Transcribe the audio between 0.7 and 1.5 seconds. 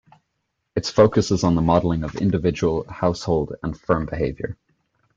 Its focus is